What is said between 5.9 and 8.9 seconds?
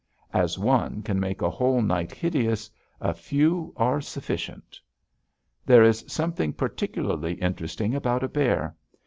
something particularly interesting about a bear.